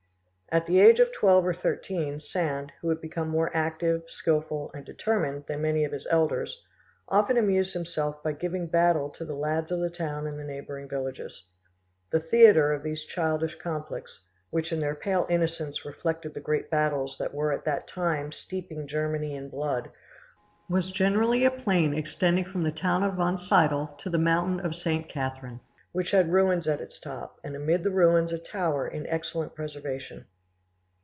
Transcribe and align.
At 0.53 0.65
the 0.65 0.81
age 0.81 0.99
of 0.99 1.13
twelve 1.13 1.47
or 1.47 1.53
thirteen, 1.53 2.19
Sand, 2.19 2.73
who 2.81 2.89
had 2.89 2.99
become 2.99 3.29
more 3.29 3.49
active, 3.55 4.03
skilful, 4.09 4.69
and 4.73 4.83
determined 4.85 5.45
than 5.47 5.61
many 5.61 5.85
of 5.85 5.93
his 5.93 6.05
elders, 6.11 6.61
often 7.07 7.37
amused 7.37 7.73
himself 7.73 8.21
by 8.21 8.33
giving 8.33 8.67
battle 8.67 9.09
to 9.11 9.23
the 9.23 9.33
lads 9.33 9.71
of 9.71 9.79
the 9.79 9.89
town 9.89 10.27
and 10.27 10.37
of 10.37 10.39
the 10.39 10.43
neighbouring 10.43 10.89
villages. 10.89 11.45
The 12.09 12.19
theatre 12.19 12.73
of 12.73 12.83
these 12.83 13.05
childish 13.05 13.55
conflicts, 13.59 14.25
which 14.49 14.73
in 14.73 14.81
their 14.81 14.93
pale 14.93 15.25
innocence 15.29 15.85
reflected 15.85 16.33
the 16.33 16.41
great 16.41 16.69
battles 16.69 17.17
that 17.17 17.33
were 17.33 17.53
at 17.53 17.63
that 17.63 17.87
time 17.87 18.33
steeping 18.33 18.87
Germany 18.89 19.33
in 19.35 19.47
blood, 19.49 19.89
was 20.67 20.91
generally 20.91 21.45
a 21.45 21.49
plain 21.49 21.93
extending 21.93 22.43
from 22.43 22.63
the 22.63 22.71
town 22.73 23.03
of 23.03 23.15
Wonsiedel 23.15 23.95
to 23.99 24.09
the 24.09 24.17
mountain 24.17 24.59
of 24.65 24.75
St. 24.75 25.07
Catherine, 25.07 25.61
which 25.93 26.11
had 26.11 26.33
ruins 26.33 26.67
at 26.67 26.81
its 26.81 26.99
top, 26.99 27.39
and 27.41 27.55
amid 27.55 27.85
the 27.85 27.89
ruins 27.89 28.33
a 28.33 28.37
tower 28.37 28.85
in 28.85 29.07
excellent 29.07 29.55
preservation. 29.55 30.25